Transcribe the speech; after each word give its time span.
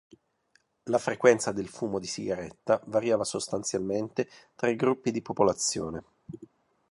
La 0.85 0.97
frequenza 0.97 1.51
del 1.51 1.67
fumo 1.69 1.99
di 1.99 2.07
sigaretta 2.07 2.81
variava 2.85 3.23
sostanzialmente 3.23 4.27
tra 4.55 4.67
i 4.67 4.75
gruppi 4.75 5.11
di 5.11 5.21
popolazione. 5.21 6.03